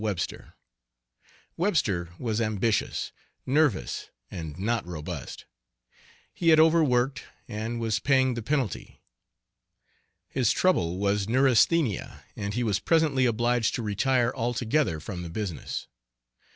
[0.01, 0.55] Webster.
[1.57, 3.11] Webster was ambitious,
[3.45, 5.45] nervous, and not robust.
[6.33, 9.03] He had overworked and was paying the penalty.
[10.27, 15.87] His trouble was neurasthenia, and he was presently obliged to retire altogether from the business.